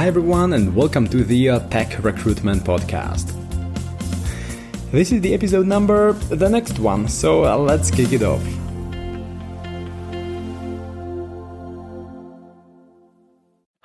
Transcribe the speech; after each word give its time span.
Hi, 0.00 0.06
everyone, 0.06 0.54
and 0.54 0.74
welcome 0.74 1.06
to 1.08 1.22
the 1.22 1.50
uh, 1.50 1.58
Tech 1.68 2.02
Recruitment 2.02 2.64
Podcast. 2.64 3.34
This 4.92 5.12
is 5.12 5.20
the 5.20 5.34
episode 5.34 5.66
number, 5.66 6.14
the 6.14 6.48
next 6.48 6.78
one, 6.78 7.06
so 7.06 7.44
uh, 7.44 7.58
let's 7.58 7.90
kick 7.90 8.14
it 8.14 8.22
off. 8.22 8.42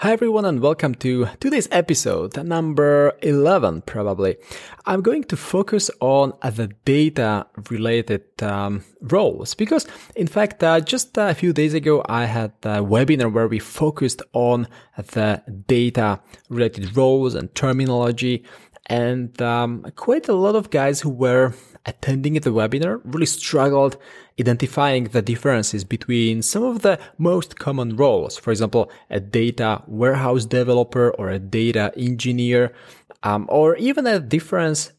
Hi 0.05 0.11
everyone 0.11 0.45
and 0.45 0.59
welcome 0.59 0.93
to 0.95 1.25
today's 1.39 1.67
episode, 1.71 2.37
number 2.45 3.13
11 3.23 3.81
probably. 3.87 4.35
I'm 4.85 5.01
going 5.01 5.23
to 5.23 5.35
focus 5.35 5.89
on 5.99 6.33
the 6.43 6.67
data 6.85 7.47
related 7.71 8.21
um, 8.43 8.83
roles 9.01 9.55
because 9.55 9.87
in 10.15 10.27
fact 10.27 10.63
uh, 10.63 10.79
just 10.79 11.17
a 11.17 11.33
few 11.33 11.53
days 11.53 11.73
ago 11.73 12.05
I 12.07 12.25
had 12.25 12.51
a 12.61 12.83
webinar 12.83 13.33
where 13.33 13.47
we 13.47 13.57
focused 13.57 14.21
on 14.33 14.67
the 14.95 15.41
data 15.65 16.19
related 16.49 16.95
roles 16.95 17.33
and 17.33 17.55
terminology 17.55 18.45
and 18.85 19.41
um, 19.41 19.91
quite 19.95 20.27
a 20.27 20.35
lot 20.35 20.53
of 20.53 20.69
guys 20.69 21.01
who 21.01 21.09
were 21.09 21.55
attending 21.85 22.33
the 22.33 22.49
webinar 22.49 22.99
really 23.03 23.25
struggled 23.25 23.97
identifying 24.39 25.05
the 25.05 25.21
differences 25.21 25.83
between 25.83 26.41
some 26.41 26.63
of 26.63 26.81
the 26.81 26.99
most 27.17 27.57
common 27.57 27.95
roles. 27.95 28.37
For 28.37 28.51
example, 28.51 28.91
a 29.09 29.19
data 29.19 29.81
warehouse 29.87 30.45
developer 30.45 31.11
or 31.11 31.29
a 31.29 31.39
data 31.39 31.91
engineer, 31.95 32.73
um, 33.23 33.45
or 33.49 33.75
even 33.77 34.05
a 34.05 34.19
difference 34.19 34.91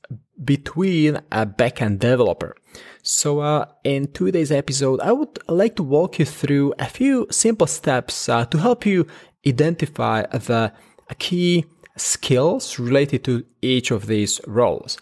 between 0.42 1.16
a 1.32 1.46
backend 1.46 1.98
developer. 1.98 2.56
So, 3.02 3.40
uh, 3.40 3.66
in 3.84 4.12
today's 4.12 4.50
episode, 4.50 5.00
I 5.00 5.12
would 5.12 5.38
like 5.48 5.76
to 5.76 5.82
walk 5.82 6.18
you 6.18 6.24
through 6.24 6.74
a 6.78 6.87
few 6.87 7.26
simple 7.30 7.66
steps 7.66 8.28
uh, 8.28 8.45
to 8.46 8.59
help 8.59 8.84
you 8.84 9.06
identify 9.46 10.23
the 10.23 10.73
key 11.18 11.66
skills 11.96 12.78
related 12.78 13.24
to 13.24 13.45
each 13.62 13.90
of 13.90 14.06
these 14.06 14.40
roles. 14.46 14.98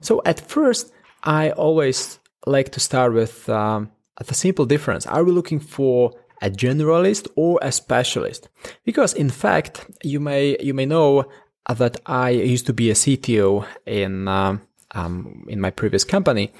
So, 0.00 0.22
at 0.24 0.38
first, 0.38 0.92
I 1.26 1.50
always 1.50 2.20
like 2.46 2.70
to 2.70 2.80
start 2.80 3.12
with 3.12 3.48
um, 3.48 3.90
the 4.24 4.34
simple 4.34 4.64
difference. 4.64 5.06
Are 5.06 5.24
we 5.24 5.32
looking 5.32 5.58
for 5.58 6.12
a 6.40 6.48
generalist 6.48 7.26
or 7.34 7.58
a 7.60 7.72
specialist? 7.72 8.48
Because 8.84 9.12
in 9.12 9.30
fact, 9.30 9.86
you 10.02 10.20
may 10.20 10.56
you 10.60 10.72
may 10.72 10.86
know 10.86 11.24
that 11.68 11.96
I 12.06 12.30
used 12.30 12.66
to 12.66 12.72
be 12.72 12.90
a 12.90 12.94
CTO 12.94 13.66
in 13.84 14.28
um, 14.28 14.62
um, 14.92 15.44
in 15.48 15.60
my 15.60 15.70
previous 15.70 16.04
company, 16.04 16.52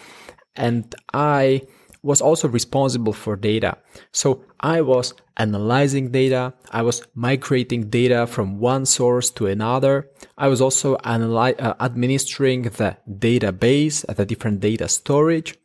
and 0.57 0.93
I 1.15 1.63
was 2.07 2.21
also 2.21 2.49
responsible 2.49 3.13
for 3.13 3.37
data. 3.37 3.77
So 4.13 4.45
I 4.61 4.81
was 4.81 5.13
analyzing 5.37 6.13
data. 6.13 6.55
I 6.71 6.83
was 6.83 7.03
migrating 7.15 7.91
data 7.91 8.27
from 8.27 8.61
one 8.61 8.87
source 8.87 9.29
to 9.33 9.47
another. 9.47 10.09
I 10.39 10.47
was 10.49 10.61
also 10.61 10.97
analy- 10.99 11.61
uh, 11.61 11.75
administering 11.81 12.63
the 12.63 12.97
database, 13.11 14.07
the 14.07 14.25
different 14.25 14.61
data 14.61 14.89
storage. 14.89 15.59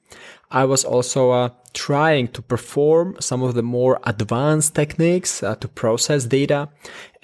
I 0.49 0.65
was 0.65 0.83
also 0.83 1.31
uh, 1.31 1.49
trying 1.73 2.27
to 2.29 2.41
perform 2.41 3.15
some 3.19 3.43
of 3.43 3.53
the 3.53 3.63
more 3.63 3.99
advanced 4.03 4.75
techniques 4.75 5.43
uh, 5.43 5.55
to 5.55 5.67
process 5.67 6.25
data. 6.25 6.69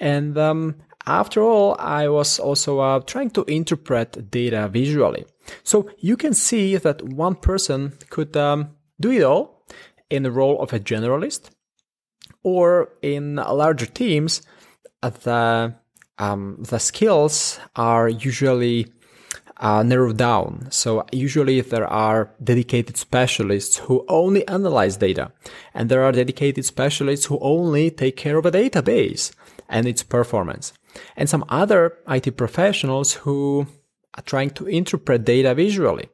And 0.00 0.38
um, 0.38 0.76
after 1.06 1.42
all, 1.42 1.76
I 1.78 2.08
was 2.08 2.38
also 2.38 2.78
uh, 2.78 3.00
trying 3.00 3.30
to 3.30 3.44
interpret 3.44 4.30
data 4.30 4.68
visually. 4.68 5.24
So 5.64 5.90
you 5.98 6.16
can 6.16 6.34
see 6.34 6.76
that 6.76 7.02
one 7.02 7.34
person 7.34 7.94
could 8.10 8.36
um, 8.36 8.77
do 9.00 9.10
it 9.10 9.22
all 9.22 9.64
in 10.10 10.22
the 10.22 10.32
role 10.32 10.60
of 10.60 10.72
a 10.72 10.80
generalist, 10.80 11.50
or 12.42 12.90
in 13.02 13.36
larger 13.36 13.86
teams, 13.86 14.42
the 15.02 15.74
um, 16.18 16.56
the 16.68 16.78
skills 16.78 17.60
are 17.76 18.08
usually 18.08 18.86
uh, 19.58 19.82
narrowed 19.82 20.16
down. 20.16 20.68
So 20.70 21.04
usually 21.12 21.60
there 21.60 21.86
are 21.86 22.34
dedicated 22.42 22.96
specialists 22.96 23.78
who 23.78 24.04
only 24.08 24.46
analyze 24.48 24.96
data, 24.96 25.32
and 25.74 25.88
there 25.88 26.04
are 26.04 26.12
dedicated 26.12 26.64
specialists 26.64 27.26
who 27.26 27.38
only 27.40 27.90
take 27.90 28.16
care 28.16 28.38
of 28.38 28.46
a 28.46 28.50
database 28.50 29.32
and 29.68 29.86
its 29.86 30.02
performance, 30.02 30.72
and 31.16 31.28
some 31.28 31.44
other 31.48 31.98
IT 32.08 32.36
professionals 32.36 33.14
who 33.14 33.66
are 34.14 34.22
trying 34.22 34.50
to 34.50 34.66
interpret 34.66 35.24
data 35.24 35.54
visually. 35.54 36.08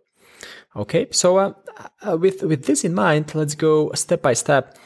Okay, 0.77 1.07
so 1.11 1.37
uh, 1.37 1.53
uh, 2.07 2.17
with 2.17 2.43
with 2.43 2.65
this 2.67 2.85
in 2.85 2.95
mind, 2.95 3.35
let's 3.35 3.55
go 3.55 3.93
step 3.93 4.23
by 4.23 4.35
step, 4.35 4.79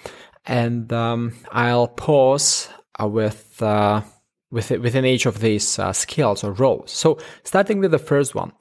and 0.46 0.92
um, 0.92 1.34
I'll 1.50 1.88
pause 1.88 2.68
uh, 3.00 3.08
with 3.08 3.62
uh, 3.62 4.02
within, 4.50 4.82
within 4.82 5.04
each 5.04 5.26
of 5.26 5.40
these 5.40 5.78
uh, 5.78 5.92
skills 5.92 6.44
or 6.44 6.52
roles. 6.52 6.90
So 6.90 7.18
starting 7.44 7.80
with 7.80 7.90
the 7.90 7.98
first 7.98 8.34
one, 8.34 8.52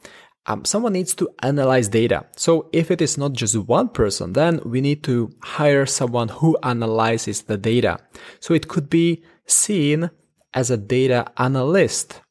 um, 0.45 0.65
someone 0.65 0.93
needs 0.93 1.13
to 1.15 1.29
analyze 1.43 1.89
data. 1.89 2.25
So 2.35 2.69
if 2.71 2.89
it 2.91 3.01
is 3.01 3.17
not 3.17 3.33
just 3.33 3.55
one 3.57 3.89
person, 3.89 4.33
then 4.33 4.61
we 4.65 4.81
need 4.81 5.03
to 5.03 5.29
hire 5.43 5.85
someone 5.85 6.29
who 6.29 6.57
analyzes 6.63 7.43
the 7.43 7.57
data. 7.57 7.99
So 8.39 8.53
it 8.53 8.67
could 8.67 8.89
be 8.89 9.23
seen 9.45 10.09
as 10.53 10.71
a 10.71 10.77
data 10.77 11.25
analyst, 11.37 12.21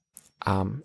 um, 0.47 0.83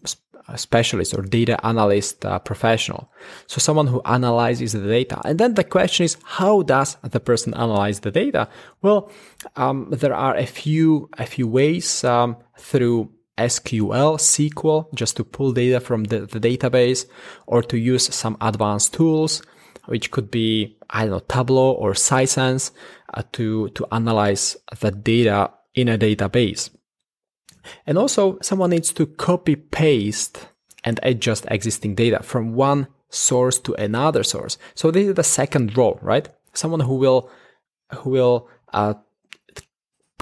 specialist 0.57 1.13
or 1.17 1.21
data 1.21 1.63
analyst 1.65 2.25
uh, 2.25 2.39
professional. 2.39 3.11
So 3.47 3.59
someone 3.59 3.87
who 3.87 4.01
analyzes 4.05 4.73
the 4.73 4.87
data. 4.87 5.21
And 5.25 5.39
then 5.39 5.55
the 5.55 5.63
question 5.63 6.05
is, 6.05 6.17
how 6.23 6.61
does 6.63 6.97
the 7.03 7.19
person 7.19 7.53
analyze 7.53 8.01
the 8.01 8.11
data? 8.11 8.47
Well, 8.81 9.11
um, 9.55 9.87
there 9.91 10.13
are 10.13 10.35
a 10.35 10.45
few, 10.45 11.09
a 11.17 11.25
few 11.25 11.47
ways, 11.47 12.03
um, 12.03 12.37
through 12.57 13.11
SQL, 13.37 14.17
SQL, 14.17 14.93
just 14.93 15.17
to 15.17 15.23
pull 15.23 15.51
data 15.51 15.79
from 15.79 16.05
the, 16.05 16.21
the 16.21 16.39
database 16.39 17.05
or 17.47 17.63
to 17.63 17.77
use 17.77 18.13
some 18.13 18.37
advanced 18.41 18.93
tools, 18.93 19.41
which 19.85 20.11
could 20.11 20.29
be, 20.29 20.77
I 20.89 21.01
don't 21.01 21.11
know, 21.11 21.19
Tableau 21.19 21.71
or 21.71 21.93
Sisense 21.93 22.71
uh, 23.13 23.23
to, 23.33 23.69
to 23.69 23.87
analyze 23.91 24.57
the 24.79 24.91
data 24.91 25.51
in 25.73 25.89
a 25.89 25.97
database. 25.97 26.69
And 27.85 27.97
also 27.97 28.37
someone 28.41 28.69
needs 28.71 28.93
to 28.93 29.05
copy 29.05 29.55
paste 29.55 30.47
and 30.83 30.99
adjust 31.03 31.45
existing 31.49 31.95
data 31.95 32.23
from 32.23 32.53
one 32.53 32.87
source 33.09 33.59
to 33.59 33.73
another 33.73 34.23
source. 34.23 34.57
So 34.75 34.91
this 34.91 35.07
is 35.07 35.15
the 35.15 35.23
second 35.23 35.77
role, 35.77 35.99
right? 36.01 36.27
Someone 36.53 36.79
who 36.81 36.95
will, 36.95 37.29
who 37.93 38.11
will, 38.11 38.49
uh, 38.73 38.95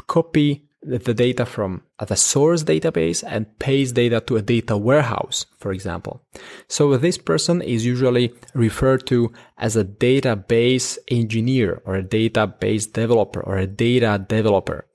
copy 0.07 0.69
the 0.81 1.13
data 1.13 1.45
from 1.45 1.83
the 2.07 2.15
source 2.15 2.63
database 2.63 3.23
and 3.27 3.59
paste 3.59 3.95
data 3.95 4.21
to 4.21 4.37
a 4.37 4.41
data 4.41 4.77
warehouse, 4.77 5.45
for 5.57 5.71
example. 5.71 6.21
So 6.67 6.95
this 6.97 7.17
person 7.17 7.61
is 7.61 7.85
usually 7.85 8.33
referred 8.53 9.05
to 9.07 9.31
as 9.57 9.75
a 9.75 9.83
database 9.83 10.97
engineer 11.09 11.81
or 11.85 11.95
a 11.95 12.03
database 12.03 12.91
developer 12.91 13.41
or 13.41 13.57
a 13.57 13.67
data 13.67 14.25
developer. 14.27 14.85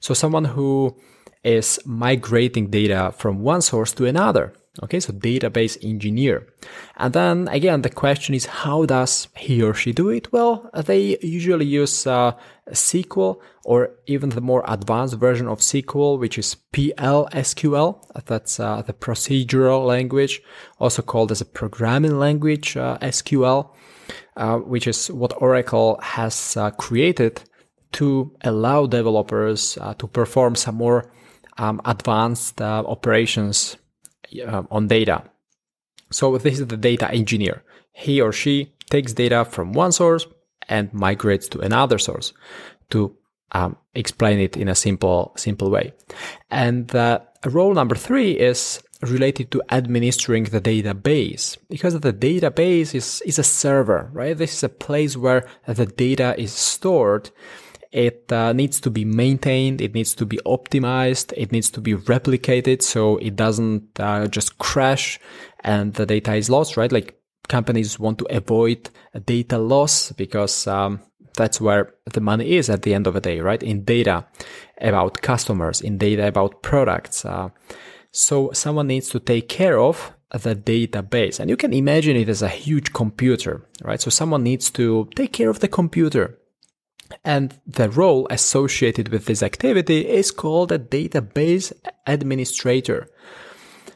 So 0.00 0.12
someone 0.12 0.44
who 0.44 0.96
is 1.44 1.80
migrating 1.84 2.70
data 2.70 3.12
from 3.16 3.40
one 3.40 3.62
source 3.62 3.92
to 3.92 4.06
another. 4.06 4.52
Okay, 4.82 5.00
so 5.00 5.12
database 5.12 5.76
engineer. 5.84 6.46
And 6.96 7.12
then 7.12 7.48
again, 7.48 7.82
the 7.82 7.90
question 7.90 8.34
is 8.34 8.46
how 8.46 8.86
does 8.86 9.28
he 9.36 9.62
or 9.62 9.74
she 9.74 9.92
do 9.92 10.08
it? 10.08 10.32
Well, 10.32 10.70
they 10.72 11.18
usually 11.20 11.66
use 11.66 12.06
uh, 12.06 12.32
SQL 12.70 13.38
or 13.64 13.90
even 14.06 14.30
the 14.30 14.40
more 14.40 14.64
advanced 14.66 15.16
version 15.16 15.46
of 15.46 15.58
SQL, 15.58 16.18
which 16.18 16.38
is 16.38 16.54
PL/SQL. 16.54 18.24
That's 18.24 18.58
uh, 18.58 18.80
the 18.80 18.94
procedural 18.94 19.86
language, 19.86 20.42
also 20.80 21.02
called 21.02 21.30
as 21.30 21.42
a 21.42 21.46
programming 21.46 22.18
language, 22.18 22.74
uh, 22.74 22.96
SQL, 23.02 23.68
uh, 24.38 24.56
which 24.56 24.86
is 24.86 25.10
what 25.10 25.34
Oracle 25.36 26.00
has 26.02 26.56
uh, 26.56 26.70
created 26.70 27.42
to 27.92 28.34
allow 28.40 28.86
developers 28.86 29.76
uh, 29.82 29.92
to 29.94 30.06
perform 30.06 30.54
some 30.54 30.76
more 30.76 31.12
um, 31.58 31.80
advanced 31.84 32.60
uh, 32.60 32.84
operations 32.86 33.76
uh, 34.46 34.62
on 34.70 34.88
data. 34.88 35.24
So 36.10 36.36
this 36.38 36.60
is 36.60 36.66
the 36.66 36.76
data 36.76 37.10
engineer. 37.10 37.62
He 37.92 38.20
or 38.20 38.32
she 38.32 38.72
takes 38.90 39.12
data 39.12 39.44
from 39.44 39.72
one 39.72 39.92
source 39.92 40.26
and 40.68 40.92
migrates 40.92 41.48
to 41.48 41.60
another 41.60 41.98
source 41.98 42.32
to 42.90 43.16
um, 43.52 43.76
explain 43.94 44.38
it 44.38 44.56
in 44.56 44.68
a 44.68 44.74
simple, 44.74 45.32
simple 45.36 45.70
way. 45.70 45.92
And 46.50 46.94
uh, 46.94 47.20
role 47.46 47.74
number 47.74 47.94
three 47.94 48.32
is 48.32 48.82
related 49.02 49.50
to 49.50 49.62
administering 49.70 50.44
the 50.44 50.60
database 50.60 51.56
because 51.68 51.98
the 51.98 52.12
database 52.12 52.94
is, 52.94 53.22
is 53.26 53.38
a 53.38 53.42
server, 53.42 54.10
right? 54.12 54.36
This 54.36 54.54
is 54.54 54.62
a 54.62 54.68
place 54.68 55.16
where 55.16 55.46
the 55.66 55.86
data 55.86 56.34
is 56.38 56.52
stored 56.52 57.30
it 57.92 58.32
uh, 58.32 58.52
needs 58.52 58.80
to 58.80 58.90
be 58.90 59.04
maintained. 59.04 59.80
It 59.80 59.94
needs 59.94 60.14
to 60.14 60.26
be 60.26 60.38
optimized. 60.46 61.32
It 61.36 61.52
needs 61.52 61.70
to 61.70 61.80
be 61.80 61.94
replicated 61.94 62.82
so 62.82 63.18
it 63.18 63.36
doesn't 63.36 64.00
uh, 64.00 64.26
just 64.28 64.58
crash 64.58 65.20
and 65.60 65.94
the 65.94 66.06
data 66.06 66.34
is 66.34 66.48
lost, 66.48 66.76
right? 66.76 66.90
Like 66.90 67.18
companies 67.48 67.98
want 67.98 68.18
to 68.18 68.26
avoid 68.30 68.90
data 69.26 69.58
loss 69.58 70.12
because 70.12 70.66
um, 70.66 71.00
That's 71.36 71.60
where 71.60 71.94
the 72.12 72.20
money 72.20 72.56
is 72.56 72.68
at 72.68 72.82
the 72.82 72.94
end 72.94 73.06
of 73.06 73.14
the 73.14 73.20
day, 73.20 73.40
right? 73.40 73.62
In 73.62 73.84
data 73.84 74.26
about 74.80 75.22
customers, 75.22 75.80
in 75.80 75.98
data 75.98 76.26
about 76.26 76.62
products. 76.62 77.24
Uh, 77.24 77.48
so 78.10 78.50
someone 78.52 78.88
needs 78.88 79.08
to 79.10 79.20
take 79.20 79.48
care 79.48 79.78
of 79.78 80.12
the 80.30 80.54
database. 80.54 81.40
And 81.40 81.48
you 81.48 81.56
can 81.56 81.72
imagine 81.72 82.16
it 82.16 82.28
as 82.28 82.42
a 82.42 82.48
huge 82.48 82.92
computer, 82.92 83.66
right? 83.82 84.00
So 84.00 84.10
someone 84.10 84.42
needs 84.42 84.70
to 84.72 85.08
take 85.14 85.32
care 85.32 85.48
of 85.48 85.60
the 85.60 85.68
computer. 85.68 86.38
And 87.24 87.58
the 87.66 87.90
role 87.90 88.26
associated 88.30 89.08
with 89.08 89.26
this 89.26 89.42
activity 89.42 90.08
is 90.08 90.30
called 90.30 90.72
a 90.72 90.78
database 90.78 91.72
administrator. 92.06 93.08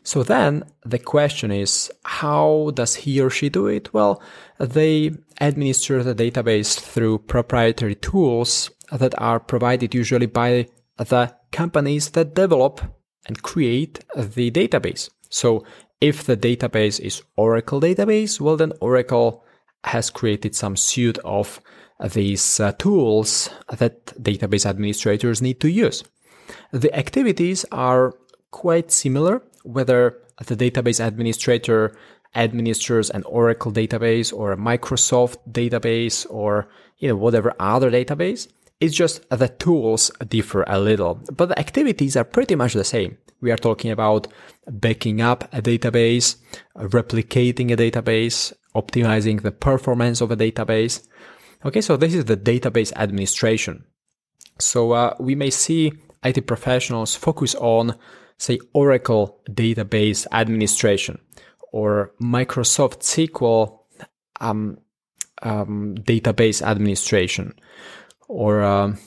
So 0.03 0.23
then 0.23 0.65
the 0.85 1.01
question 1.01 1.51
is, 1.51 1.91
how 2.05 2.71
does 2.75 2.95
he 2.95 3.21
or 3.21 3.29
she 3.29 3.49
do 3.49 3.67
it? 3.67 3.93
Well, 3.93 4.23
they 4.59 5.11
administer 5.41 6.03
the 6.03 6.15
database 6.15 6.79
through 6.79 7.19
proprietary 7.19 7.97
tools 7.97 8.71
that 8.93 9.21
are 9.21 9.41
provided 9.41 9.95
usually 9.95 10.27
by 10.27 10.69
the 10.97 11.35
companies 11.51 12.11
that 12.11 12.35
develop 12.35 12.81
and 13.27 13.43
create 13.43 14.05
the 14.15 14.51
database. 14.51 15.11
So 15.29 15.65
if 16.01 16.25
the 16.25 16.37
database 16.37 17.01
is 17.01 17.23
Oracle 17.37 17.81
database, 17.81 18.41
well 18.41 18.57
then 18.57 18.73
Oracle 18.81 19.45
has 19.85 20.11
created 20.11 20.55
some 20.55 20.77
suite 20.77 21.19
of 21.25 21.61
these 22.05 22.61
uh, 22.61 22.73
tools 22.73 23.49
that 23.71 24.07
database 24.23 24.67
administrators 24.67 25.41
need 25.41 25.61
to 25.61 25.69
use. 25.69 26.05
The 26.73 26.95
activities 26.95 27.65
are 27.73 28.15
quite 28.51 28.91
similar, 28.93 29.43
whether 29.65 30.19
the 30.45 30.57
database 30.57 31.05
administrator 31.05 31.97
administers 32.35 33.11
an 33.11 33.23
Oracle 33.25 33.73
database 33.73 34.33
or 34.33 34.53
a 34.53 34.57
Microsoft 34.57 35.37
database 35.51 36.27
or 36.29 36.69
you 36.99 37.09
know 37.09 37.17
whatever 37.17 37.55
other 37.59 37.91
database. 37.91 38.49
It's 38.79 38.95
just 38.95 39.27
the 39.31 39.49
tools 39.49 40.11
differ 40.29 40.63
a 40.67 40.79
little, 40.79 41.21
but 41.33 41.49
the 41.49 41.59
activities 41.59 42.15
are 42.15 42.25
pretty 42.25 42.55
much 42.55 42.75
the 42.75 42.85
same. 42.85 43.17
We 43.41 43.51
are 43.51 43.57
talking 43.57 43.91
about 43.91 44.29
backing 44.69 45.23
up 45.23 45.45
a 45.53 45.63
database, 45.63 46.37
replicating 46.77 47.73
a 47.73 47.77
database, 47.77 48.53
optimizing 48.75 49.43
the 49.43 49.53
performance 49.53 50.21
of 50.21 50.31
a 50.31 50.37
database. 50.37 51.07
Okay, 51.67 51.81
so 51.81 51.97
this 51.97 52.15
is 52.15 52.27
the 52.27 52.37
database 52.37 52.93
administration. 52.95 53.85
So 54.61 54.93
uh, 54.93 55.17
we 55.19 55.35
may 55.35 55.51
see 55.51 55.93
IT 56.23 56.47
professionals 56.47 57.17
focus 57.17 57.57
on, 57.57 57.97
say, 58.39 58.61
Oracle 58.73 59.41
database 59.51 60.29
administration 60.31 61.19
or 61.73 62.13
Microsoft 62.23 63.01
SQL 63.01 63.81
um, 64.41 64.79
um, 65.43 65.97
database 65.97 66.63
administration, 66.63 67.53
or 68.29 68.63
um, 68.63 68.99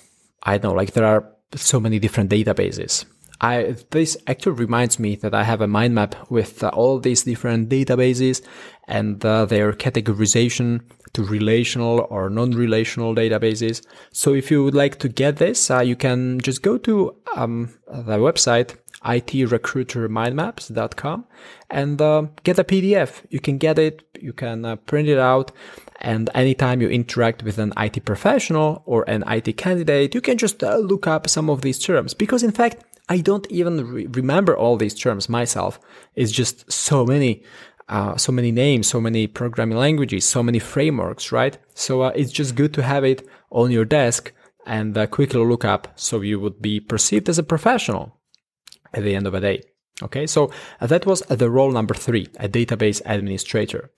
I 0.43 0.57
don't 0.57 0.71
know, 0.71 0.75
like 0.75 0.91
there 0.91 1.05
are 1.05 1.31
so 1.55 1.79
many 1.79 1.97
different 1.97 2.29
databases. 2.29 3.05
I 3.41 3.75
this 3.91 4.17
actually 4.27 4.53
reminds 4.53 4.99
me 4.99 5.15
that 5.15 5.33
I 5.33 5.43
have 5.45 5.61
a 5.61 5.67
mind 5.67 5.95
map 5.95 6.29
with 6.29 6.61
uh, 6.61 6.69
all 6.73 6.99
these 6.99 7.23
different 7.23 7.69
databases 7.69 8.41
and 8.85 9.23
uh, 9.23 9.45
their 9.45 9.71
categorization 9.71 10.81
to 11.13 11.23
relational 11.23 12.05
or 12.09 12.29
non-relational 12.29 13.15
databases. 13.15 13.81
So 14.11 14.33
if 14.33 14.51
you 14.51 14.63
would 14.63 14.75
like 14.75 14.99
to 14.99 15.09
get 15.09 15.37
this, 15.37 15.71
uh, 15.71 15.79
you 15.79 15.95
can 15.95 16.39
just 16.41 16.61
go 16.61 16.77
to 16.79 17.15
um, 17.35 17.73
the 17.87 18.17
website 18.17 18.75
itrecruitermindmaps.com 19.03 21.25
and 21.69 22.01
uh, 22.01 22.23
get 22.43 22.59
a 22.59 22.63
PDF. 22.63 23.21
You 23.29 23.39
can 23.39 23.57
get 23.57 23.79
it, 23.79 24.03
you 24.19 24.33
can 24.33 24.65
uh, 24.65 24.75
print 24.75 25.07
it 25.07 25.17
out, 25.17 25.53
and 26.01 26.29
anytime 26.33 26.81
you 26.81 26.89
interact 26.89 27.43
with 27.43 27.59
an 27.59 27.73
IT 27.77 28.03
professional 28.05 28.81
or 28.85 29.09
an 29.09 29.23
IT 29.27 29.57
candidate, 29.57 30.15
you 30.15 30.21
can 30.21 30.37
just 30.37 30.63
uh, 30.63 30.77
look 30.77 31.07
up 31.07 31.29
some 31.29 31.49
of 31.49 31.61
these 31.61 31.79
terms 31.79 32.13
because 32.13 32.43
in 32.43 32.51
fact, 32.51 32.83
I 33.09 33.21
don't 33.21 33.47
even 33.49 33.91
re- 33.91 34.07
remember 34.07 34.55
all 34.55 34.77
these 34.77 34.93
terms 34.93 35.29
myself. 35.29 35.79
It's 36.15 36.31
just 36.31 36.71
so 36.71 37.05
many, 37.05 37.43
uh, 37.89 38.15
so 38.17 38.31
many 38.31 38.51
names, 38.51 38.87
so 38.87 39.01
many 39.01 39.27
programming 39.27 39.77
languages, 39.77 40.25
so 40.25 40.43
many 40.43 40.59
frameworks, 40.59 41.31
right? 41.31 41.57
So 41.73 42.03
uh, 42.03 42.11
it's 42.15 42.31
just 42.31 42.55
good 42.55 42.73
to 42.75 42.83
have 42.83 43.03
it 43.03 43.27
on 43.49 43.71
your 43.71 43.85
desk 43.85 44.31
and 44.65 44.97
uh, 44.97 45.07
quickly 45.07 45.43
look 45.43 45.65
up 45.65 45.87
so 45.95 46.21
you 46.21 46.39
would 46.39 46.61
be 46.61 46.79
perceived 46.79 47.27
as 47.27 47.39
a 47.39 47.43
professional 47.43 48.15
at 48.93 49.03
the 49.03 49.15
end 49.15 49.25
of 49.25 49.33
the 49.33 49.39
day. 49.39 49.63
Okay, 50.01 50.27
so 50.27 50.51
uh, 50.79 50.87
that 50.87 51.05
was 51.05 51.21
the 51.21 51.49
role 51.49 51.71
number 51.71 51.93
three, 51.93 52.27
a 52.39 52.47
database 52.47 53.01
administrator. 53.05 53.91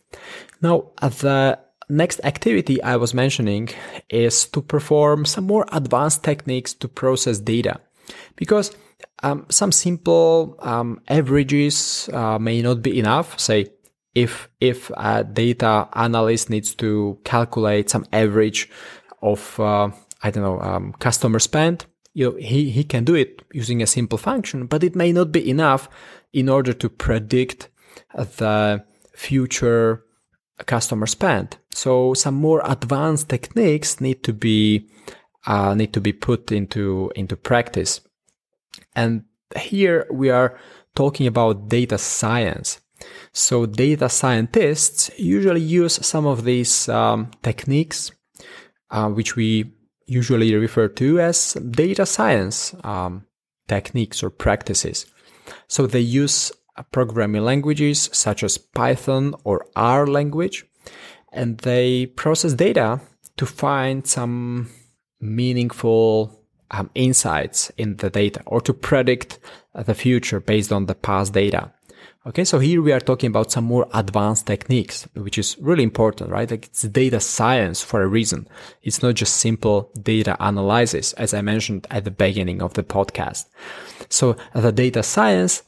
Now, 0.62 0.92
uh, 1.00 1.10
the 1.10 1.60
next 1.90 2.22
activity 2.24 2.82
I 2.82 2.96
was 2.96 3.14
mentioning 3.14 3.70
is 4.10 4.48
to 4.48 4.62
perform 4.62 5.26
some 5.26 5.46
more 5.46 5.66
advanced 5.72 6.24
techniques 6.24 6.74
to 6.76 6.88
process 6.88 7.40
data 7.40 7.82
because 8.36 8.72
um, 9.22 9.46
some 9.50 9.72
simple 9.72 10.56
um, 10.60 11.02
averages 11.08 12.10
uh, 12.14 12.40
may 12.40 12.62
not 12.62 12.82
be 12.82 12.98
enough. 12.98 13.40
Say 13.40 13.68
if 14.16 14.50
if 14.60 14.92
a 14.98 15.24
data 15.24 15.88
analyst 15.94 16.50
needs 16.50 16.76
to 16.76 17.20
calculate 17.24 17.90
some 17.90 18.06
average 18.12 18.70
of 19.22 19.60
uh, 19.60 19.90
I 20.24 20.32
don't 20.32 20.44
know 20.44 20.60
um, 20.62 20.94
customer 20.94 21.40
spend, 21.40 21.86
you 22.14 22.32
know, 22.32 22.38
he 22.38 22.70
he 22.70 22.84
can 22.84 23.06
do 23.06 23.16
it 23.16 23.42
using 23.54 23.82
a 23.82 23.88
simple 23.88 24.18
function, 24.18 24.66
but 24.66 24.84
it 24.84 24.96
may 24.96 25.12
not 25.12 25.32
be 25.32 25.50
enough 25.50 25.90
in 26.34 26.50
order 26.50 26.74
to 26.74 26.90
predict 26.90 27.70
the 28.16 28.84
future 29.14 30.04
customer 30.66 31.08
spend. 31.08 31.58
So 31.74 32.14
some 32.14 32.36
more 32.36 32.62
advanced 32.66 33.30
techniques 33.30 34.02
need 34.02 34.24
to 34.24 34.34
be 34.34 34.90
uh, 35.46 35.74
need 35.74 35.94
to 35.94 36.02
be 36.02 36.14
put 36.14 36.52
into 36.52 37.12
into 37.16 37.36
practice. 37.36 38.02
And 38.96 39.24
here 39.58 40.08
we 40.12 40.30
are 40.30 40.60
talking 40.96 41.28
about 41.28 41.70
data 41.70 41.98
science. 41.98 42.80
So 43.34 43.66
data 43.66 44.10
scientists 44.10 45.10
usually 45.18 45.62
use 45.62 46.06
some 46.06 46.26
of 46.26 46.44
these 46.44 46.90
um, 46.90 47.32
techniques, 47.44 48.12
uh, 48.90 49.10
which 49.10 49.36
we 49.36 49.72
usually 50.06 50.54
refer 50.56 50.90
to 50.90 51.20
as 51.20 51.54
data 51.54 52.06
science 52.06 52.76
um, 52.84 53.26
techniques 53.68 54.22
or 54.22 54.30
practices. 54.30 55.06
So 55.68 55.88
they 55.88 56.02
use 56.02 56.52
programming 56.92 57.44
languages 57.44 58.10
such 58.12 58.44
as 58.44 58.58
Python 58.58 59.36
or 59.44 59.66
R 59.76 60.08
language, 60.08 60.66
and 61.32 61.58
they 61.60 62.08
process 62.08 62.54
data 62.54 63.00
to 63.38 63.46
find 63.46 64.06
some 64.06 64.70
meaningful 65.22 66.42
um, 66.72 66.90
insights 66.96 67.72
in 67.78 67.98
the 67.98 68.10
data 68.10 68.42
or 68.46 68.62
to 68.62 68.74
predict 68.74 69.40
the 69.74 69.94
future 69.94 70.40
based 70.40 70.72
on 70.72 70.86
the 70.88 70.96
past 70.96 71.34
data. 71.34 71.72
Okay, 72.24 72.44
so 72.44 72.60
here 72.60 72.84
we 72.84 72.92
are 72.92 73.00
talking 73.00 73.30
about 73.30 73.52
some 73.52 73.64
more 73.64 73.88
advanced 73.96 74.46
techniques, 74.46 75.08
which 75.16 75.40
is 75.40 75.58
really 75.60 75.82
important, 75.82 76.30
right? 76.30 76.52
Like 76.52 76.66
it's 76.66 76.84
data 76.84 77.20
science 77.20 77.82
for 77.82 78.04
a 78.04 78.08
reason. 78.08 78.48
It's 78.84 79.02
not 79.02 79.16
just 79.16 79.38
simple 79.38 79.92
data 80.00 80.38
analysis, 80.40 81.14
as 81.14 81.34
I 81.34 81.42
mentioned 81.42 81.88
at 81.90 82.04
the 82.04 82.12
beginning 82.12 82.62
of 82.62 82.76
the 82.76 82.84
podcast. 82.84 83.46
So 84.10 84.36
the 84.54 84.72
data 84.72 85.02
science, 85.02 85.64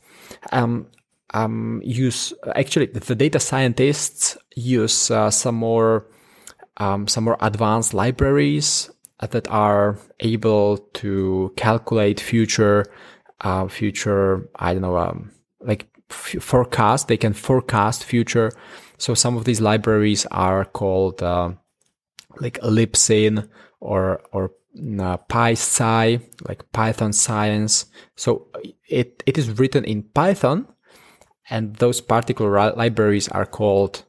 um, 0.52 0.86
um, 1.34 1.82
use 1.84 2.34
actually 2.56 2.86
the 2.86 3.16
data 3.16 3.40
scientists 3.40 4.38
use 4.56 5.10
uh, 5.10 5.32
some 5.32 5.56
more 5.56 6.06
um, 6.78 7.08
some 7.08 7.24
more 7.24 7.38
advanced 7.42 7.96
libraries 7.96 8.92
that 9.28 9.48
are 9.48 9.98
able 10.20 10.78
to 10.94 11.52
calculate 11.58 12.20
future 12.20 12.86
uh, 13.42 13.68
future 13.68 14.48
I 14.58 14.74
don't 14.74 14.84
know 14.84 14.98
um, 14.98 15.32
like 15.60 15.88
forecast 16.10 17.08
they 17.08 17.18
can 17.18 17.34
forecast 17.34 18.04
future 18.04 18.52
so 18.98 19.14
some 19.14 19.36
of 19.36 19.46
these 19.46 19.62
libraries 19.62 20.26
are 20.28 20.66
called 20.66 21.22
uh, 21.24 21.52
like 22.40 22.60
Libsyn 22.62 23.48
or 23.80 24.22
or 24.32 24.52
uh, 24.76 25.18
PySci 25.30 26.22
like 26.48 26.72
Python 26.72 27.14
science 27.14 27.86
so 28.16 28.48
it 28.90 29.24
it 29.26 29.38
is 29.38 29.60
written 29.60 29.84
in 29.86 30.04
Python 30.04 30.68
and 31.50 31.76
those 31.76 32.02
particular 32.02 32.74
libraries 32.74 33.28
are 33.30 33.46
called 33.46 34.04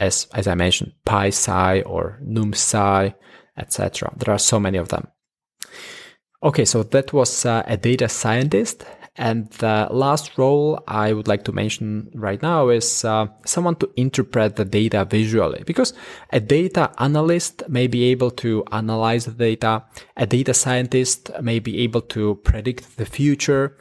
as 0.00 0.26
as 0.34 0.46
I 0.46 0.54
mentioned 0.54 0.92
PySci 1.06 1.82
or 1.86 2.20
NumSci 2.24 3.14
etc. 3.56 4.12
There 4.16 4.34
are 4.34 4.38
so 4.38 4.58
many 4.58 4.78
of 4.78 4.88
them. 4.88 5.08
Okay, 6.42 6.64
so 6.64 6.82
that 6.82 7.12
was 7.12 7.46
uh, 7.46 7.62
a 7.66 7.76
data 7.76 8.08
scientist. 8.08 8.84
And 9.16 9.48
the 9.50 9.88
last 9.90 10.36
role 10.36 10.82
I 10.88 11.12
would 11.12 11.28
like 11.28 11.44
to 11.44 11.52
mention 11.52 12.10
right 12.14 12.42
now 12.42 12.68
is 12.68 13.04
uh, 13.04 13.28
someone 13.46 13.76
to 13.76 13.90
interpret 13.96 14.56
the 14.56 14.64
data 14.64 15.04
visually. 15.04 15.62
Because 15.64 15.94
a 16.30 16.40
data 16.40 16.90
analyst 16.98 17.62
may 17.68 17.86
be 17.86 18.04
able 18.04 18.32
to 18.32 18.64
analyze 18.72 19.26
the 19.26 19.32
data, 19.32 19.84
a 20.16 20.26
data 20.26 20.52
scientist 20.52 21.30
may 21.40 21.60
be 21.60 21.78
able 21.78 22.00
to 22.00 22.34
predict 22.42 22.96
the 22.96 23.06
future 23.06 23.76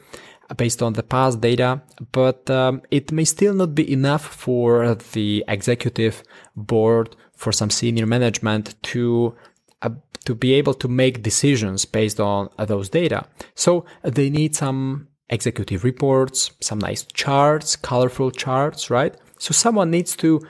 based 0.55 0.83
on 0.83 0.93
the 0.93 1.03
past 1.03 1.41
data, 1.41 1.81
but 2.11 2.47
um, 2.49 2.81
it 2.91 3.11
may 3.11 3.25
still 3.25 3.53
not 3.53 3.73
be 3.73 3.91
enough 3.91 4.25
for 4.25 4.93
the 5.13 5.43
executive 5.47 6.23
board, 6.55 7.15
for 7.35 7.51
some 7.51 7.69
senior 7.69 8.05
management 8.05 8.75
to 8.83 9.35
uh, 9.81 9.89
to 10.25 10.35
be 10.35 10.53
able 10.53 10.73
to 10.73 10.87
make 10.87 11.23
decisions 11.23 11.85
based 11.85 12.19
on 12.19 12.49
those 12.57 12.89
data. 12.89 13.25
So 13.55 13.85
they 14.03 14.29
need 14.29 14.55
some 14.55 15.07
executive 15.29 15.83
reports, 15.83 16.51
some 16.61 16.79
nice 16.79 17.03
charts, 17.13 17.75
colorful 17.75 18.31
charts, 18.31 18.89
right? 18.89 19.15
So 19.39 19.51
someone 19.53 19.91
needs 19.91 20.15
to 20.17 20.41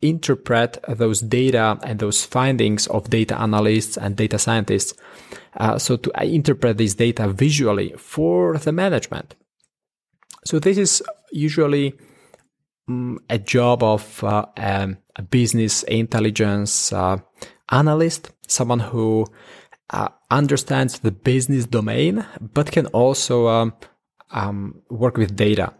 interpret 0.00 0.78
those 0.88 1.20
data 1.20 1.78
and 1.82 1.98
those 1.98 2.24
findings 2.24 2.86
of 2.86 3.10
data 3.10 3.40
analysts 3.40 3.96
and 3.96 4.16
data 4.16 4.38
scientists. 4.38 4.94
Uh, 5.56 5.78
so 5.78 5.96
to 5.96 6.12
interpret 6.22 6.78
this 6.78 6.94
data 6.94 7.28
visually 7.28 7.92
for 7.96 8.58
the 8.58 8.72
management. 8.72 9.34
So 10.44 10.58
this 10.58 10.78
is 10.78 11.02
usually 11.32 11.94
um, 12.88 13.18
a 13.28 13.38
job 13.38 13.82
of 13.82 14.22
uh, 14.22 14.46
um, 14.56 14.98
a 15.16 15.22
business 15.22 15.82
intelligence 15.84 16.92
uh, 16.92 17.18
analyst, 17.70 18.30
someone 18.46 18.80
who 18.80 19.26
uh, 19.90 20.08
understands 20.30 21.00
the 21.00 21.10
business 21.10 21.66
domain, 21.66 22.24
but 22.40 22.70
can 22.70 22.86
also 22.86 23.48
um, 23.48 23.74
um, 24.30 24.82
work 24.90 25.16
with 25.16 25.36
data. 25.36 25.72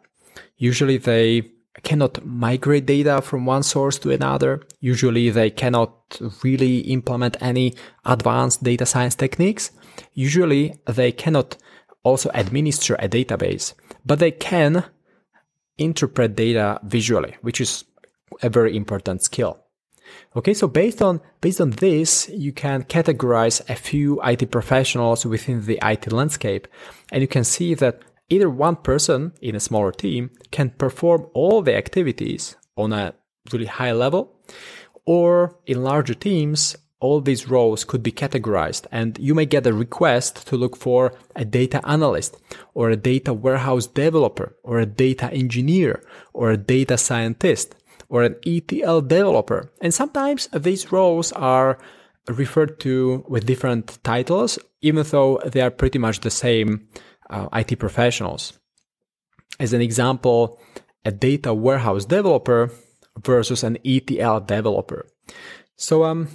Usually 0.57 0.99
they 0.99 1.51
cannot 1.83 2.25
migrate 2.25 2.87
data 2.87 3.23
from 3.23 3.47
one 3.47 3.63
source 3.63 3.99
to 3.99 4.11
another. 4.11 4.63
Usually 4.81 5.31
they 5.31 5.51
cannot 5.51 6.21
really 6.43 6.79
implement 6.81 7.37
any 7.41 7.75
advanced 8.05 8.63
data 8.65 8.87
science 8.87 9.15
techniques. 9.15 9.71
Usually 10.15 10.81
they 10.87 11.13
cannot 11.13 11.57
also 12.03 12.31
administer 12.35 12.95
a 12.97 13.09
database, 13.09 13.75
but 14.05 14.19
they 14.19 14.31
can 14.31 14.85
interpret 15.77 16.35
data 16.35 16.81
visually, 16.83 17.37
which 17.43 17.61
is 17.61 17.85
a 18.43 18.49
very 18.49 18.77
important 18.77 19.23
skill. 19.23 19.59
Okay, 20.37 20.55
so 20.55 20.69
based 20.69 21.03
on 21.03 21.21
based 21.41 21.61
on 21.61 21.71
this, 21.71 22.29
you 22.31 22.53
can 22.53 22.83
categorize 22.85 23.61
a 23.69 23.75
few 23.75 24.21
IT 24.23 24.51
professionals 24.51 25.27
within 25.27 25.67
the 25.67 25.79
IT 25.83 26.13
landscape, 26.13 26.67
and 27.13 27.21
you 27.21 27.29
can 27.29 27.45
see 27.45 27.75
that 27.75 28.03
either 28.31 28.51
one 28.51 28.77
person 28.77 29.33
in 29.41 29.55
a 29.55 29.61
smaller 29.61 29.93
team 29.93 30.31
can 30.51 30.71
perform 30.71 31.27
all 31.35 31.63
the 31.63 31.75
activities 31.75 32.57
on 32.77 32.93
a 32.93 33.15
really 33.53 33.67
high 33.67 33.93
level, 33.93 34.37
or 35.07 35.57
in 35.67 35.83
larger 35.83 36.15
teams, 36.15 36.77
all 37.01 37.21
these 37.21 37.49
roles 37.49 37.85
could 37.85 38.03
be 38.03 38.11
categorized 38.11 38.87
and 38.91 39.19
you 39.19 39.35
may 39.35 39.47
get 39.47 39.67
a 39.67 39.73
request 39.73 40.47
to 40.49 40.57
look 40.57 40.77
for 40.77 41.15
a 41.37 41.45
data 41.45 41.81
analyst 41.89 42.37
or 42.75 42.91
a 42.91 42.97
data 42.97 43.33
warehouse 43.33 43.87
developer 43.87 44.57
or 44.65 44.81
a 44.81 44.87
data 44.87 45.33
engineer 45.33 46.03
or 46.33 46.51
a 46.51 46.57
data 46.57 46.99
scientist 46.99 47.77
or 48.09 48.23
an 48.25 48.37
ETL 48.45 49.03
developer. 49.03 49.71
And 49.81 49.95
sometimes 49.95 50.49
these 50.53 50.91
roles 50.91 51.31
are 51.33 51.79
referred 52.27 52.81
to 52.81 53.25
with 53.29 53.47
different 53.47 54.03
titles, 54.03 54.59
even 54.83 55.05
though 55.07 55.41
they 55.47 55.61
are 55.61 55.71
pretty 55.71 55.99
much 55.99 56.21
the 56.21 56.31
same 56.31 56.89
uh, 57.31 57.49
IT 57.53 57.79
professionals. 57.79 58.59
As 59.61 59.73
an 59.73 59.81
example, 59.81 60.61
a 61.05 61.11
data 61.11 61.55
warehouse 61.55 62.05
developer 62.05 62.71
versus 63.19 63.65
an 63.65 63.79
ETL 63.85 64.41
developer. 64.41 65.07
So, 65.77 66.05
um, 66.05 66.29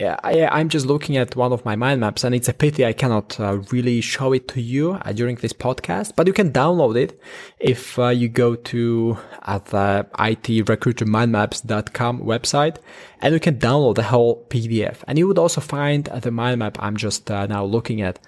I, 0.00 0.60
am 0.60 0.70
just 0.70 0.86
looking 0.86 1.16
at 1.16 1.36
one 1.36 1.52
of 1.52 1.64
my 1.64 1.76
mind 1.76 2.00
maps, 2.00 2.24
and 2.24 2.34
it's 2.34 2.48
a 2.48 2.52
pity 2.52 2.84
I 2.84 2.92
cannot 2.92 3.38
uh, 3.38 3.58
really 3.70 4.00
show 4.00 4.32
it 4.32 4.48
to 4.48 4.60
you 4.60 4.94
uh, 4.94 5.12
during 5.12 5.36
this 5.36 5.52
podcast. 5.52 6.16
But 6.16 6.26
you 6.26 6.32
can 6.32 6.50
download 6.50 6.96
it 6.96 7.20
if 7.60 7.96
uh, 7.96 8.08
you 8.08 8.28
go 8.28 8.56
to 8.56 9.16
uh, 9.42 9.58
the 9.58 10.08
itrecruitermindmaps.com 10.14 12.22
website, 12.22 12.78
and 13.20 13.34
you 13.34 13.40
can 13.40 13.58
download 13.58 13.94
the 13.94 14.02
whole 14.02 14.44
PDF. 14.48 15.04
And 15.06 15.16
you 15.16 15.28
would 15.28 15.38
also 15.38 15.60
find 15.60 16.06
the 16.06 16.32
mind 16.32 16.58
map 16.58 16.76
I'm 16.80 16.96
just 16.96 17.30
uh, 17.30 17.46
now 17.46 17.64
looking 17.64 18.02
at, 18.02 18.18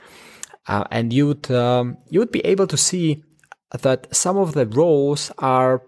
uh, 0.68 0.84
and 0.90 1.12
you 1.12 1.26
would 1.28 1.50
um, 1.50 1.98
you 2.08 2.18
would 2.18 2.32
be 2.32 2.44
able 2.44 2.66
to 2.66 2.76
see 2.76 3.22
that 3.82 4.14
some 4.14 4.36
of 4.36 4.54
the 4.54 4.66
roles 4.66 5.30
are 5.38 5.82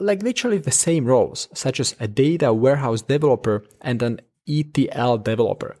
like 0.00 0.22
literally 0.22 0.58
the 0.58 0.70
same 0.70 1.04
roles, 1.04 1.48
such 1.54 1.80
as 1.80 1.94
a 2.00 2.08
data 2.08 2.52
warehouse 2.52 3.02
developer 3.02 3.64
and 3.80 4.02
an 4.02 4.20
ETL 4.48 5.18
developer 5.18 5.76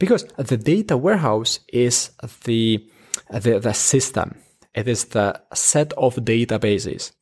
because 0.00 0.24
the 0.36 0.56
data 0.56 0.96
warehouse 0.96 1.60
is 1.68 2.10
the, 2.44 2.84
the, 3.30 3.60
the 3.60 3.72
system. 3.72 4.34
It 4.74 4.88
is 4.88 5.04
the 5.04 5.40
set 5.54 5.92
of 5.92 6.16
databases. 6.16 7.12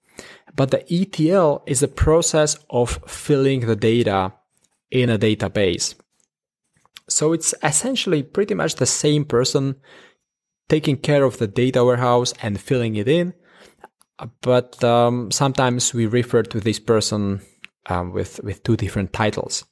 But 0.55 0.71
the 0.71 0.85
ETL 0.91 1.65
is 1.67 1.81
the 1.81 1.89
process 1.89 2.57
of 2.71 3.01
filling 3.07 3.67
the 3.67 3.77
data 3.77 4.33
in 4.91 5.11
a 5.11 5.19
database. 5.19 5.95
So 7.09 7.33
it's 7.33 7.55
essentially 7.63 8.23
pretty 8.23 8.55
much 8.55 8.77
the 8.77 8.87
same 8.87 9.25
person 9.25 9.77
taking 10.69 10.97
care 10.97 11.25
of 11.25 11.39
the 11.39 11.47
data 11.47 11.85
warehouse 11.85 12.35
and 12.43 12.61
filling 12.61 12.97
it 12.97 13.09
in. 13.09 13.35
But 14.43 14.83
um, 14.83 15.31
sometimes 15.31 15.95
we 15.95 16.07
refer 16.07 16.43
to 16.43 16.61
this 16.61 16.79
person 16.79 17.41
um, 17.87 18.13
with, 18.13 18.41
with 18.43 18.63
two 18.63 18.77
different 18.77 19.13
titles. 19.13 19.65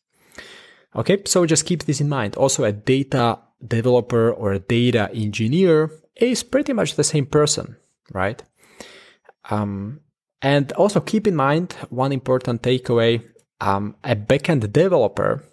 Okay, 0.94 1.22
so 1.26 1.44
just 1.44 1.66
keep 1.66 1.84
this 1.84 2.00
in 2.00 2.08
mind. 2.08 2.36
Also, 2.36 2.64
a 2.64 2.72
data 2.72 3.40
developer 3.66 4.30
or 4.30 4.52
a 4.52 4.58
data 4.58 5.10
engineer 5.12 5.90
is 6.16 6.42
pretty 6.42 6.72
much 6.72 6.94
the 6.94 7.04
same 7.04 7.26
person, 7.26 7.76
right? 8.12 8.42
Um, 9.50 10.00
and 10.40 10.72
also 10.72 11.00
keep 11.00 11.26
in 11.26 11.36
mind 11.36 11.72
one 11.90 12.12
important 12.12 12.62
takeaway 12.62 13.22
um, 13.60 13.96
a 14.04 14.14
backend 14.14 14.72
developer, 14.72 15.44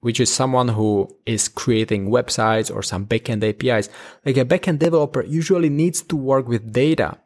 which 0.00 0.20
is 0.20 0.32
someone 0.32 0.68
who 0.68 1.08
is 1.26 1.48
creating 1.48 2.08
websites 2.08 2.74
or 2.74 2.82
some 2.82 3.06
backend 3.06 3.42
APIs, 3.42 3.88
like 4.24 4.36
a 4.36 4.44
backend 4.44 4.78
developer 4.78 5.22
usually 5.24 5.68
needs 5.68 6.02
to 6.02 6.16
work 6.16 6.46
with 6.46 6.72
data, 6.72 7.18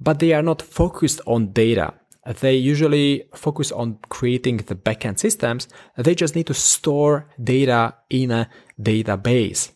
but 0.00 0.18
they 0.18 0.32
are 0.32 0.42
not 0.42 0.62
focused 0.62 1.20
on 1.26 1.52
data 1.52 1.94
they 2.32 2.54
usually 2.54 3.24
focus 3.34 3.70
on 3.70 3.98
creating 4.08 4.58
the 4.58 4.74
backend 4.74 5.18
systems. 5.18 5.68
They 5.96 6.14
just 6.14 6.34
need 6.34 6.46
to 6.46 6.54
store 6.54 7.28
data 7.42 7.94
in 8.08 8.30
a 8.30 8.48
database. 8.80 9.72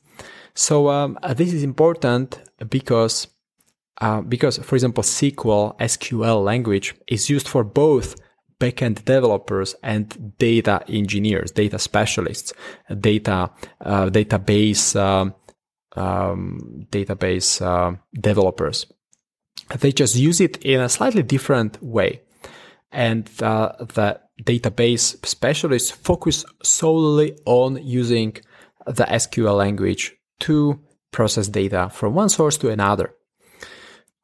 So 0.54 0.88
um, 0.88 1.18
this 1.37 1.52
is 1.52 1.62
important 1.62 2.40
because 2.71 3.28
uh, 4.00 4.21
because, 4.21 4.59
for 4.59 4.76
example, 4.76 5.02
SQL 5.02 5.76
SQL 5.78 6.45
language 6.45 6.95
is 7.09 7.28
used 7.28 7.49
for 7.49 7.64
both 7.64 8.14
backend 8.61 9.05
developers 9.05 9.75
and 9.83 10.37
data 10.38 10.83
engineers, 10.88 11.50
data 11.50 11.79
specialists, 11.79 12.53
data 13.00 13.50
uh, 13.81 14.07
database 14.07 14.99
um, 14.99 15.35
um, 15.97 16.87
database 16.91 17.62
uh, 17.62 17.97
developers. 18.15 18.87
They 19.79 19.93
just 19.93 20.17
use 20.17 20.41
it 20.41 20.57
in 20.59 20.81
a 20.81 20.88
slightly 20.88 21.23
different 21.23 21.83
way 21.83 22.23
and 22.91 23.27
the 23.27 24.21
database 24.45 25.25
specialists 25.27 25.91
focus 25.91 26.45
solely 26.62 27.37
on 27.45 27.77
using 27.85 28.37
the 28.87 29.05
SQL 29.05 29.57
language 29.57 30.15
to 30.41 30.81
process 31.11 31.49
data 31.49 31.91
from 31.93 32.15
one 32.15 32.29
source 32.29 32.57
to 32.59 32.71
another. 32.71 33.15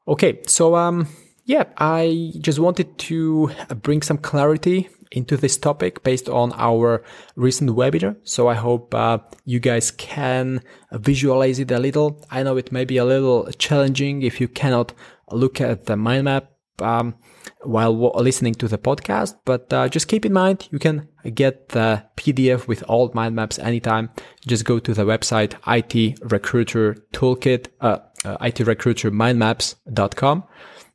Okay, 0.06 0.40
so 0.46 0.76
um, 0.76 1.08
yeah, 1.44 1.64
I 1.76 2.32
just 2.40 2.58
wanted 2.58 2.98
to 2.98 3.50
bring 3.82 4.02
some 4.02 4.18
clarity 4.18 4.88
into 5.10 5.36
this 5.36 5.56
topic 5.56 6.02
based 6.02 6.28
on 6.28 6.52
our 6.56 7.02
recent 7.36 7.70
webinar. 7.70 8.16
So 8.24 8.48
I 8.48 8.54
hope 8.54 8.94
uh, 8.94 9.18
you 9.44 9.60
guys 9.60 9.90
can 9.90 10.60
visualize 10.92 11.58
it 11.58 11.70
a 11.70 11.78
little. 11.78 12.24
I 12.30 12.42
know 12.42 12.56
it 12.56 12.72
may 12.72 12.84
be 12.84 12.96
a 12.96 13.04
little 13.04 13.48
challenging 13.58 14.22
if 14.22 14.40
you 14.40 14.48
cannot 14.48 14.92
look 15.30 15.60
at 15.60 15.86
the 15.86 15.96
mind 15.96 16.24
map 16.24 16.50
um, 16.80 17.14
while 17.62 18.12
listening 18.16 18.54
to 18.56 18.68
the 18.68 18.78
podcast. 18.78 19.36
But 19.44 19.72
uh, 19.72 19.88
just 19.88 20.08
keep 20.08 20.26
in 20.26 20.32
mind, 20.32 20.68
you 20.70 20.78
can 20.78 21.08
get 21.34 21.70
the 21.70 22.04
PDF 22.16 22.66
with 22.66 22.82
all 22.88 23.10
mind 23.14 23.36
maps 23.36 23.58
anytime. 23.58 24.10
Just 24.46 24.64
go 24.64 24.78
to 24.78 24.94
the 24.94 25.04
website 25.04 25.54
IT 25.66 26.18
Recruiter 26.22 26.94
Toolkit, 27.12 27.68
uh, 27.80 27.98
uh, 28.24 28.36
IT 28.40 28.60
Recruiter 28.60 29.10
Mindmaps.com. 29.10 30.44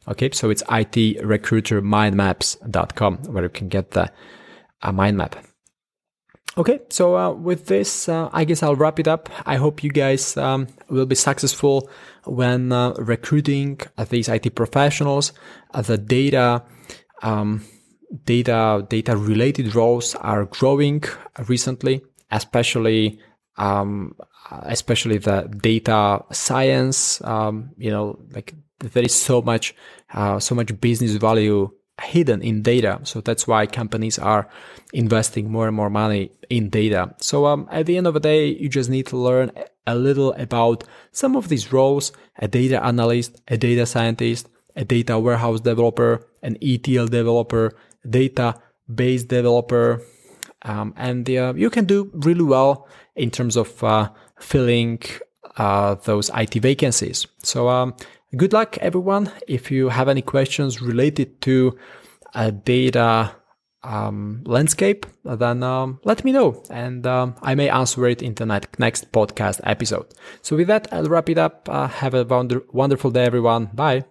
Okay, 0.09 0.31
so 0.31 0.49
it's 0.49 0.63
IT 0.71 1.23
Recruiter 1.23 1.81
Mindmaps.com 1.83 3.17
where 3.31 3.43
you 3.43 3.49
can 3.49 3.67
get 3.67 3.91
the 3.91 4.11
uh, 4.81 4.91
mind 4.91 5.17
map. 5.17 5.35
Okay, 6.57 6.79
so 6.89 7.15
uh, 7.15 7.31
with 7.31 7.67
this, 7.67 8.09
uh, 8.09 8.27
I 8.33 8.43
guess 8.43 8.63
I'll 8.63 8.75
wrap 8.75 8.99
it 8.99 9.07
up. 9.07 9.29
I 9.45 9.57
hope 9.57 9.83
you 9.83 9.91
guys 9.91 10.35
um, 10.35 10.67
will 10.89 11.05
be 11.05 11.15
successful 11.15 11.89
when 12.25 12.71
uh, 12.71 12.93
recruiting 12.97 13.79
these 14.09 14.27
IT 14.27 14.55
professionals. 14.55 15.31
Uh, 15.75 15.83
the 15.83 15.97
data, 15.97 16.63
um, 17.21 17.63
data, 18.25 18.85
data 18.89 19.15
related 19.15 19.75
roles 19.75 20.15
are 20.15 20.45
growing 20.45 21.03
recently, 21.47 22.01
especially, 22.31 23.19
um, 23.57 24.15
especially 24.63 25.19
the 25.19 25.43
data 25.61 26.25
science. 26.31 27.21
Um, 27.23 27.69
you 27.77 27.91
know, 27.91 28.19
like 28.31 28.55
there 28.79 29.03
is 29.03 29.15
so 29.15 29.41
much, 29.41 29.75
uh, 30.13 30.39
so 30.39 30.55
much 30.55 30.79
business 30.79 31.13
value 31.13 31.69
hidden 32.01 32.41
in 32.41 32.62
data. 32.62 33.00
So 33.03 33.21
that's 33.21 33.48
why 33.48 33.65
companies 33.67 34.17
are 34.17 34.50
investing 34.93 35.51
more 35.51 35.67
and 35.67 35.75
more 35.75 35.89
money 35.89 36.31
in 36.50 36.69
data. 36.69 37.13
So 37.19 37.45
um, 37.45 37.67
at 37.71 37.86
the 37.86 37.98
end 37.98 38.07
of 38.07 38.13
the 38.13 38.19
day, 38.19 38.48
you 38.48 38.69
just 38.69 38.89
need 38.89 39.07
to 39.07 39.17
learn 39.17 39.51
a 39.86 39.95
little 39.95 40.33
about 40.33 40.83
some 41.12 41.36
of 41.36 41.50
these 41.50 41.74
roles, 41.74 42.12
a 42.38 42.48
data 42.48 42.83
analyst, 42.83 43.41
a 43.48 43.57
data 43.57 43.86
scientist, 43.86 44.48
a 44.75 44.86
data 44.86 45.19
warehouse 45.19 45.62
developer, 45.62 46.25
an 46.41 46.57
ETL 46.62 47.07
developer, 47.07 47.75
database 48.07 49.27
developer, 49.27 50.01
um, 50.63 50.93
and 50.98 51.29
uh, 51.29 51.53
you 51.55 51.69
can 51.69 51.86
do 51.86 52.12
really 52.13 52.43
well 52.43 52.88
in 53.15 53.31
terms 53.31 53.55
of 53.55 53.83
uh, 53.83 54.09
filling 54.39 55.01
uh, 55.57 55.95
those 55.95 56.29
IT 56.36 56.55
vacancies. 56.55 57.27
So 57.43 57.69
um, 57.69 57.95
good 58.36 58.53
luck, 58.53 58.77
everyone. 58.79 59.31
If 59.48 59.71
you 59.71 59.89
have 59.89 60.07
any 60.07 60.21
questions 60.21 60.81
related 60.81 61.41
to 61.41 61.77
a 62.33 62.51
data 62.51 63.36
um, 63.83 64.43
landscape, 64.45 65.05
then 65.24 65.63
um, 65.63 66.00
let 66.03 66.24
me 66.25 66.31
know 66.31 66.63
and 66.69 67.05
um, 67.07 67.36
I 67.41 67.55
may 67.55 67.69
answer 67.69 68.05
it 68.07 68.21
in 68.21 68.33
the 68.36 68.45
next 68.77 69.12
podcast 69.12 69.62
episode. 69.63 70.07
So, 70.41 70.55
with 70.55 70.67
that, 70.67 70.88
I'll 70.91 71.05
wrap 71.05 71.29
it 71.29 71.38
up. 71.38 71.67
Uh, 71.69 71.88
have 71.88 72.13
a 72.13 72.24
wonder- 72.24 72.63
wonderful 72.71 73.12
day, 73.12 73.24
everyone. 73.25 73.69
Bye. 73.74 74.05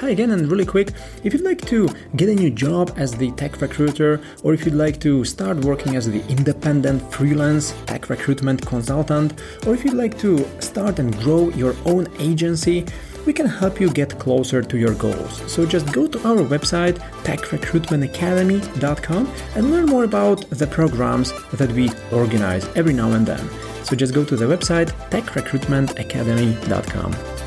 Hi 0.00 0.08
again, 0.08 0.30
and 0.30 0.50
really 0.50 0.64
quick, 0.64 0.92
if 1.24 1.34
you'd 1.34 1.44
like 1.44 1.60
to 1.66 1.86
get 2.16 2.30
a 2.30 2.34
new 2.34 2.48
job 2.48 2.94
as 2.96 3.12
the 3.12 3.32
tech 3.32 3.60
recruiter, 3.60 4.18
or 4.42 4.54
if 4.54 4.64
you'd 4.64 4.72
like 4.72 4.98
to 5.00 5.26
start 5.26 5.58
working 5.58 5.94
as 5.94 6.10
the 6.10 6.26
independent 6.26 7.12
freelance 7.12 7.74
tech 7.84 8.08
recruitment 8.08 8.64
consultant, 8.64 9.34
or 9.66 9.74
if 9.74 9.84
you'd 9.84 9.92
like 9.92 10.18
to 10.20 10.48
start 10.58 11.00
and 11.00 11.14
grow 11.18 11.50
your 11.50 11.76
own 11.84 12.08
agency, 12.18 12.86
we 13.26 13.34
can 13.34 13.44
help 13.44 13.78
you 13.78 13.90
get 13.90 14.18
closer 14.18 14.62
to 14.62 14.78
your 14.78 14.94
goals. 14.94 15.42
So 15.52 15.66
just 15.66 15.92
go 15.92 16.06
to 16.06 16.18
our 16.26 16.36
website, 16.36 16.96
techrecruitmentacademy.com, 17.24 19.30
and 19.54 19.70
learn 19.70 19.84
more 19.84 20.04
about 20.04 20.48
the 20.48 20.66
programs 20.66 21.34
that 21.52 21.72
we 21.72 21.90
organize 22.10 22.66
every 22.74 22.94
now 22.94 23.12
and 23.12 23.26
then. 23.26 23.50
So 23.84 23.94
just 23.94 24.14
go 24.14 24.24
to 24.24 24.34
the 24.34 24.46
website, 24.46 24.92
techrecruitmentacademy.com. 25.10 27.39